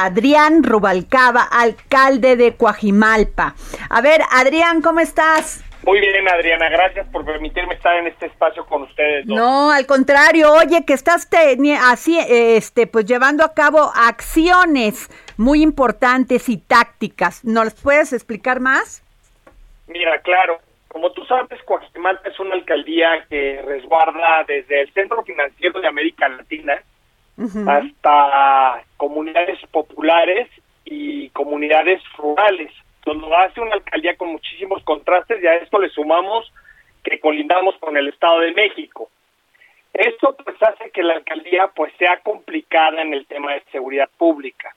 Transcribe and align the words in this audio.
Adrián 0.00 0.62
Rubalcaba, 0.62 1.42
alcalde 1.42 2.36
de 2.36 2.56
Coajimalpa. 2.56 3.54
A 3.90 4.00
ver, 4.00 4.22
Adrián, 4.30 4.80
¿cómo 4.80 5.00
estás? 5.00 5.62
Muy 5.84 6.00
bien, 6.00 6.26
Adriana, 6.26 6.70
gracias 6.70 7.06
por 7.08 7.26
permitirme 7.26 7.74
estar 7.74 7.96
en 7.98 8.06
este 8.06 8.26
espacio 8.26 8.64
con 8.64 8.82
ustedes. 8.84 9.26
Dos. 9.26 9.36
No, 9.36 9.70
al 9.70 9.84
contrario, 9.84 10.54
oye, 10.54 10.86
que 10.86 10.94
estás 10.94 11.28
así, 11.82 12.18
este, 12.28 12.86
pues 12.86 13.04
llevando 13.04 13.44
a 13.44 13.52
cabo 13.52 13.92
acciones 13.94 15.10
muy 15.36 15.62
importantes 15.62 16.48
y 16.48 16.56
tácticas. 16.56 17.44
¿Nos 17.44 17.74
puedes 17.74 18.14
explicar 18.14 18.58
más? 18.58 19.02
Mira, 19.86 20.18
claro, 20.22 20.60
como 20.88 21.12
tú 21.12 21.26
sabes, 21.26 21.62
Coajimalpa 21.64 22.26
es 22.26 22.40
una 22.40 22.54
alcaldía 22.54 23.26
que 23.28 23.60
resguarda 23.66 24.44
desde 24.48 24.80
el 24.80 24.92
Centro 24.94 25.22
Financiero 25.24 25.78
de 25.78 25.88
América 25.88 26.26
Latina 26.26 26.82
hasta 27.66 28.82
comunidades 29.00 29.58
populares 29.70 30.46
y 30.84 31.30
comunidades 31.30 32.02
rurales. 32.18 32.70
Lo 33.06 33.34
hace 33.34 33.58
una 33.58 33.72
alcaldía 33.76 34.14
con 34.14 34.28
muchísimos 34.28 34.84
contrastes 34.84 35.42
y 35.42 35.46
a 35.46 35.54
esto 35.54 35.78
le 35.78 35.88
sumamos 35.88 36.52
que 37.02 37.18
colindamos 37.18 37.74
con 37.78 37.96
el 37.96 38.08
Estado 38.08 38.40
de 38.40 38.52
México. 38.52 39.08
Esto 39.94 40.36
pues 40.44 40.62
hace 40.62 40.90
que 40.90 41.02
la 41.02 41.14
alcaldía 41.14 41.70
pues 41.74 41.94
sea 41.98 42.18
complicada 42.18 43.00
en 43.00 43.14
el 43.14 43.24
tema 43.24 43.54
de 43.54 43.62
seguridad 43.72 44.10
pública. 44.18 44.76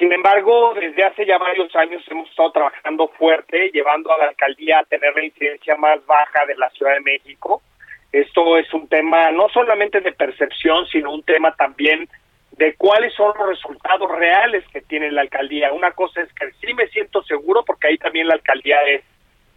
Sin 0.00 0.12
embargo, 0.12 0.74
desde 0.74 1.04
hace 1.04 1.24
ya 1.24 1.38
varios 1.38 1.74
años 1.76 2.02
hemos 2.10 2.28
estado 2.28 2.50
trabajando 2.50 3.06
fuerte, 3.06 3.70
llevando 3.72 4.12
a 4.12 4.18
la 4.18 4.24
alcaldía 4.30 4.80
a 4.80 4.84
tener 4.84 5.14
la 5.14 5.24
incidencia 5.24 5.76
más 5.76 6.04
baja 6.06 6.44
de 6.46 6.56
la 6.56 6.68
Ciudad 6.70 6.94
de 6.94 7.02
México. 7.02 7.62
Esto 8.10 8.58
es 8.58 8.74
un 8.74 8.88
tema 8.88 9.30
no 9.30 9.48
solamente 9.50 10.00
de 10.00 10.10
percepción, 10.10 10.86
sino 10.88 11.12
un 11.12 11.22
tema 11.22 11.54
también 11.54 12.08
de 12.56 12.74
cuáles 12.76 13.12
son 13.14 13.32
los 13.38 13.48
resultados 13.48 14.10
reales 14.10 14.64
que 14.72 14.80
tiene 14.80 15.10
la 15.10 15.22
alcaldía. 15.22 15.72
Una 15.72 15.92
cosa 15.92 16.20
es 16.20 16.32
que 16.34 16.52
sí 16.60 16.72
me 16.74 16.86
siento 16.88 17.22
seguro 17.24 17.64
porque 17.64 17.88
ahí 17.88 17.98
también 17.98 18.28
la 18.28 18.34
alcaldía 18.34 18.80
es 18.82 19.02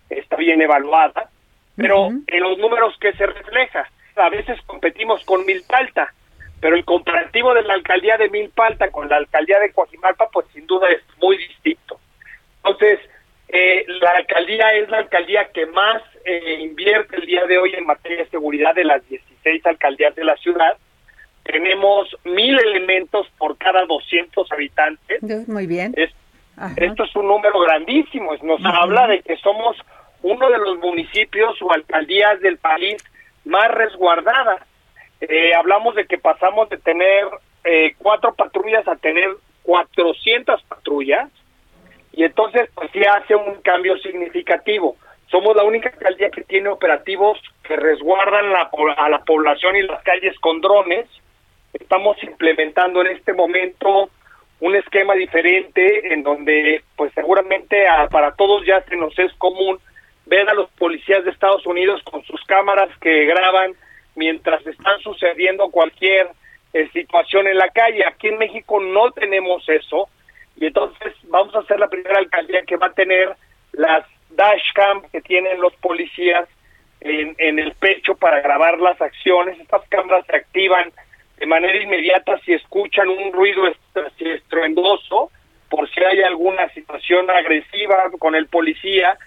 está 0.09 0.37
bien 0.37 0.61
evaluada, 0.61 1.29
pero 1.75 2.07
en 2.07 2.39
los 2.39 2.57
números 2.57 2.95
que 2.99 3.11
se 3.13 3.25
refleja, 3.25 3.89
a 4.15 4.29
veces 4.29 4.59
competimos 4.65 5.23
con 5.25 5.45
Milpalta, 5.45 6.13
pero 6.61 6.75
el 6.75 6.85
comparativo 6.85 7.53
de 7.53 7.63
la 7.63 7.73
alcaldía 7.73 8.17
de 8.17 8.29
Milpalta 8.29 8.89
con 8.89 9.09
la 9.09 9.17
alcaldía 9.17 9.59
de 9.59 9.73
Coajimalpa, 9.73 10.29
pues 10.31 10.47
sin 10.53 10.65
duda 10.65 10.87
es 10.89 11.01
muy 11.21 11.37
distinto. 11.37 11.99
Entonces, 12.63 12.99
eh, 13.49 13.85
la 14.01 14.11
alcaldía 14.11 14.73
es 14.75 14.89
la 14.89 14.99
alcaldía 14.99 15.49
que 15.51 15.65
más 15.67 16.01
eh, 16.25 16.57
invierte 16.61 17.17
el 17.17 17.25
día 17.25 17.45
de 17.45 17.57
hoy 17.57 17.73
en 17.75 17.85
materia 17.85 18.19
de 18.19 18.29
seguridad 18.29 18.73
de 18.73 18.85
las 18.85 19.07
16 19.07 19.65
alcaldías 19.65 20.15
de 20.15 20.23
la 20.23 20.35
ciudad 20.37 20.77
tenemos 21.47 22.15
mil 22.25 22.59
elementos 22.59 23.27
por 23.37 23.57
cada 23.57 23.85
200 23.85 24.51
habitantes. 24.51 25.47
Muy 25.47 25.65
bien. 25.65 25.93
esto 25.97 27.03
es 27.03 27.15
un 27.15 27.27
número 27.27 27.59
grandísimo. 27.61 28.31
Nos 28.43 28.63
habla 28.63 29.07
de 29.07 29.21
que 29.21 29.37
somos 29.37 29.77
uno 30.21 30.49
de 30.49 30.57
los 30.57 30.77
municipios 30.79 31.59
o 31.61 31.71
alcaldías 31.71 32.39
del 32.41 32.57
país 32.57 32.97
más 33.45 33.69
resguardadas. 33.71 34.61
Eh, 35.21 35.53
hablamos 35.55 35.95
de 35.95 36.05
que 36.05 36.17
pasamos 36.17 36.69
de 36.69 36.77
tener 36.77 37.25
eh, 37.63 37.95
cuatro 37.97 38.33
patrullas 38.33 38.87
a 38.87 38.95
tener 38.95 39.29
400 39.63 40.61
patrullas 40.63 41.29
y 42.13 42.23
entonces 42.23 42.69
pues 42.73 42.89
sí 42.91 43.01
hace 43.03 43.35
un 43.35 43.61
cambio 43.61 43.97
significativo. 43.97 44.95
Somos 45.29 45.55
la 45.55 45.63
única 45.63 45.89
alcaldía 45.89 46.29
que 46.29 46.43
tiene 46.43 46.69
operativos 46.69 47.39
que 47.63 47.75
resguardan 47.75 48.51
la, 48.51 48.69
a 48.97 49.09
la 49.09 49.23
población 49.23 49.75
y 49.75 49.83
las 49.83 50.01
calles 50.03 50.37
con 50.39 50.61
drones 50.61 51.05
Estamos 51.87 52.21
implementando 52.21 52.99
en 52.99 53.15
este 53.15 53.31
momento 53.31 54.09
un 54.59 54.75
esquema 54.75 55.13
diferente 55.13 56.11
en 56.13 56.21
donde 56.21 56.83
pues 56.97 57.13
seguramente 57.13 57.85
para 58.11 58.33
todos 58.33 58.65
ya 58.65 58.81
se 58.81 58.97
nos 58.97 59.17
es 59.17 59.31
común 59.35 59.79
ver 60.25 60.49
a 60.49 60.53
los 60.53 60.69
policías 60.71 61.23
de 61.23 61.31
Estados 61.31 61.65
Unidos 61.65 62.01
con 62.03 62.25
sus 62.25 62.43
cámaras 62.43 62.89
que 62.99 63.23
graban 63.23 63.71
mientras 64.15 64.67
están 64.67 64.99
sucediendo 64.99 65.71
cualquier 65.71 66.27
eh, 66.73 66.89
situación 66.91 67.47
en 67.47 67.57
la 67.57 67.69
calle. 67.69 68.03
Aquí 68.05 68.27
en 68.27 68.37
México 68.37 68.81
no 68.81 69.11
tenemos 69.11 69.63
eso 69.69 70.09
y 70.57 70.65
entonces 70.65 71.13
vamos 71.29 71.55
a 71.55 71.63
ser 71.67 71.79
la 71.79 71.87
primera 71.87 72.19
alcaldía 72.19 72.63
que 72.63 72.75
va 72.75 72.87
a 72.87 72.93
tener 72.93 73.33
las 73.71 74.05
dashcam 74.31 75.03
que 75.09 75.21
tienen 75.21 75.61
los 75.61 75.73
policías 75.77 76.49
en 76.99 77.59
el 77.59 77.71
pecho 77.75 78.15
para 78.15 78.41
grabar 78.41 78.77
las 78.77 78.99
acciones. 78.99 79.57
Estas 79.57 79.87
cámaras 79.87 80.25
se 80.25 80.35
activan 80.35 80.91
de 81.37 81.45
manera 81.45 81.81
inmediata 81.81 82.39
si 82.39 82.53
escuchan 82.53 83.09
un 83.09 83.31
ruido 83.31 83.63
estruendoso, 84.19 85.31
por 85.69 85.89
si 85.89 86.03
hay 86.03 86.21
alguna 86.21 86.69
situación 86.69 87.29
agresiva 87.29 88.11
con 88.19 88.35
el 88.35 88.47
policía, 88.47 89.17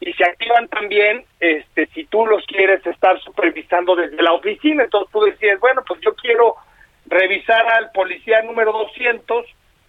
y 0.00 0.12
se 0.14 0.24
activan 0.24 0.66
también 0.68 1.24
este 1.40 1.86
si 1.88 2.04
tú 2.06 2.26
los 2.26 2.44
quieres 2.46 2.84
estar 2.86 3.20
supervisando 3.20 3.94
desde 3.94 4.22
la 4.22 4.32
oficina, 4.32 4.84
entonces 4.84 5.12
tú 5.12 5.20
decías, 5.20 5.60
bueno, 5.60 5.82
pues 5.86 6.00
yo 6.00 6.14
quiero 6.14 6.56
revisar 7.06 7.66
al 7.66 7.90
policía 7.92 8.40
número 8.42 8.72
200, 8.72 9.46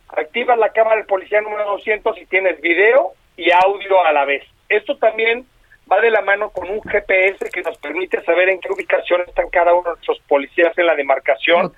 activas 0.10 0.58
la 0.58 0.74
cámara 0.74 0.98
del 0.98 1.06
policía 1.06 1.40
número 1.42 1.66
200 1.72 2.18
y 2.18 2.26
tienes 2.26 2.60
video 2.60 3.14
y 3.38 3.52
audio 3.52 4.04
a 4.04 4.12
la 4.12 4.26
vez. 4.26 4.44
Esto 4.68 4.98
también 4.98 5.46
va 5.92 6.00
de 6.00 6.12
la 6.12 6.22
mano 6.22 6.52
con 6.52 6.70
un 6.70 6.82
GPS 6.82 7.50
que 7.52 7.62
nos 7.62 7.78
permite 7.78 8.22
saber 8.24 8.50
en 8.50 8.60
qué 8.60 8.72
ubicación 8.72 9.22
están 9.28 9.50
cada 9.50 9.74
uno 9.74 9.84
de 9.84 9.90
nuestros 9.90 10.20
policías 10.28 10.78
en 10.78 10.86
la 10.86 10.96
demarcación. 10.96 11.74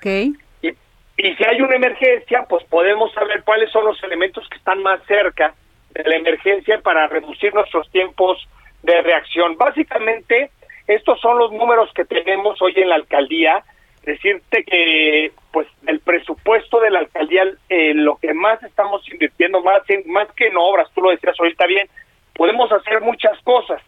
Y, 0.62 0.70
y 0.70 1.36
si 1.36 1.44
hay 1.44 1.62
una 1.62 1.76
emergencia, 1.76 2.46
pues 2.48 2.64
podemos 2.66 3.12
saber 3.14 3.44
cuáles 3.44 3.72
son 3.72 3.86
los 3.86 4.02
elementos 4.04 4.48
que 4.50 4.58
están 4.58 4.82
más 4.84 5.02
cerca 5.08 5.56
de 5.92 6.04
la 6.04 6.16
emergencia 6.16 6.80
para 6.82 7.08
reducir 7.08 7.54
nuestros 7.54 7.90
tiempos 7.92 8.48
de 8.84 9.02
reacción. 9.02 9.58
Básicamente, 9.58 10.52
estos 10.88 11.20
son 11.20 11.40
los 11.40 11.52
números 11.52 11.90
que 11.94 12.06
tenemos 12.06 12.62
hoy 12.62 12.74
en 12.76 12.90
la 12.90 12.96
alcaldía. 12.96 13.64
Decirte 14.04 14.66
que, 14.66 15.32
pues, 15.52 15.68
el 15.88 16.02
presupuesto 16.02 16.82
de 16.82 16.92
la 16.92 17.00
alcaldía, 17.00 17.44
eh, 17.70 17.94
lo 17.94 18.18
que 18.18 18.34
más 18.34 18.62
estamos 18.64 19.02
invirtiendo, 19.10 19.62
más, 19.62 19.82
en, 19.90 20.04
más 20.12 20.30
que 20.34 20.48
en 20.48 20.58
obras, 20.58 20.90
tú 20.94 21.02
lo 21.02 21.12
decías 21.12 21.40
ahorita 21.40 21.66
bien, 21.68 21.88
podemos 22.36 22.72
hacer 22.72 23.00
muchas 23.02 23.40
cosas 23.44 23.82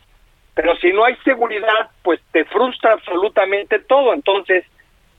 pero 0.56 0.76
si 0.78 0.92
no 0.94 1.04
hay 1.04 1.16
seguridad, 1.18 1.92
pues 2.02 2.20
te 2.32 2.46
frustra 2.46 2.94
absolutamente 2.94 3.80
todo. 3.80 4.14
Entonces, 4.14 4.64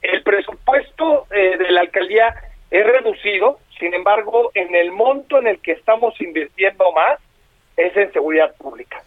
el 0.02 0.22
presupuesto 0.22 1.26
eh, 1.30 1.58
de 1.58 1.70
la 1.70 1.82
alcaldía 1.82 2.34
es 2.70 2.84
reducido, 2.84 3.58
sin 3.78 3.94
embargo, 3.94 4.50
en 4.54 4.74
el 4.74 4.90
monto 4.92 5.38
en 5.38 5.46
el 5.46 5.60
que 5.60 5.72
estamos 5.72 6.18
invirtiendo 6.20 6.90
más 6.92 7.20
es 7.76 7.94
en 7.96 8.10
seguridad 8.12 8.54
pública. 8.56 9.02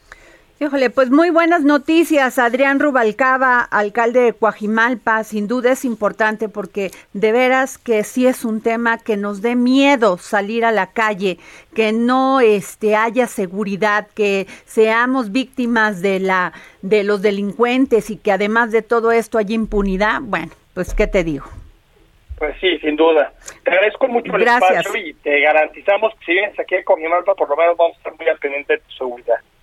Híjole, 0.61 0.89
pues 0.89 1.09
muy 1.09 1.29
buenas 1.29 1.63
noticias, 1.63 2.37
Adrián 2.37 2.81
Rubalcaba, 2.81 3.61
alcalde 3.61 4.19
de 4.19 4.33
Coajimalpa. 4.33 5.23
Sin 5.23 5.47
duda 5.47 5.71
es 5.71 5.85
importante 5.85 6.49
porque 6.49 6.91
de 7.13 7.31
veras 7.31 7.77
que 7.77 8.03
sí 8.03 8.27
es 8.27 8.43
un 8.43 8.61
tema 8.61 8.97
que 8.97 9.15
nos 9.15 9.41
dé 9.41 9.55
miedo 9.55 10.17
salir 10.17 10.65
a 10.65 10.73
la 10.73 10.91
calle, 10.91 11.37
que 11.73 11.93
no 11.93 12.41
este 12.41 12.97
haya 12.97 13.27
seguridad, 13.27 14.09
que 14.13 14.47
seamos 14.65 15.31
víctimas 15.31 16.01
de 16.01 16.19
la 16.19 16.51
de 16.81 17.05
los 17.05 17.21
delincuentes 17.21 18.09
y 18.09 18.17
que 18.17 18.33
además 18.33 18.73
de 18.73 18.81
todo 18.81 19.13
esto 19.13 19.37
haya 19.37 19.55
impunidad. 19.55 20.19
Bueno, 20.21 20.51
pues 20.73 20.93
qué 20.93 21.07
te 21.07 21.23
digo. 21.23 21.45
Pues 22.37 22.57
sí, 22.59 22.77
sin 22.79 22.97
duda. 22.97 23.31
Te 23.63 23.71
agradezco 23.71 24.09
mucho 24.09 24.35
el 24.35 24.41
espacio 24.41 24.93
y 24.97 25.13
te 25.13 25.39
garantizamos 25.39 26.13
que 26.15 26.25
si 26.25 26.31
vienes 26.33 26.59
aquí 26.59 26.75
a 26.75 26.83
Coajimalpa, 26.83 27.33
por 27.35 27.47
lo 27.47 27.55
menos 27.55 27.77
vamos 27.77 27.95
a 27.95 27.97
estar 27.99 28.13
muy 28.17 28.27
al 28.27 28.39
pendiente 28.39 28.73
de 28.73 28.79
tu 28.79 28.91
seguridad. 28.91 29.39